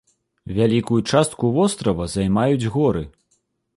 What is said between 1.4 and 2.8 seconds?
вострава займаюць